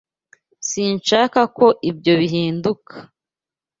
Sinshaka 0.69 1.41
ko 1.57 1.67
ibyo 1.89 2.13
bihinduka. 2.19 2.93